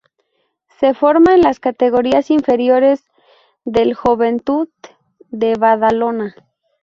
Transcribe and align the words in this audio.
Se 0.79 0.95
forma 0.95 1.35
en 1.35 1.41
las 1.41 1.59
categorías 1.59 2.31
inferiores 2.31 3.05
del 3.65 3.93
Joventut 3.93 4.71
de 5.29 5.53
Badalona. 5.53 6.33